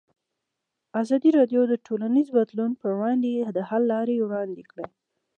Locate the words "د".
1.67-1.73, 3.57-3.59